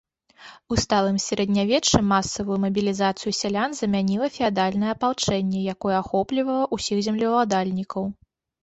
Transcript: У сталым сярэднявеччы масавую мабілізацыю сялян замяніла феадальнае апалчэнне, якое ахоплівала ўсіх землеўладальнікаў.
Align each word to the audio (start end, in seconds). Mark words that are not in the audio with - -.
У 0.75 0.77
сталым 0.83 1.17
сярэднявеччы 1.25 1.97
масавую 2.13 2.57
мабілізацыю 2.65 3.31
сялян 3.41 3.69
замяніла 3.81 4.27
феадальнае 4.39 4.91
апалчэнне, 4.95 5.59
якое 5.77 5.97
ахоплівала 6.03 6.63
ўсіх 6.79 6.97
землеўладальнікаў. 7.11 8.03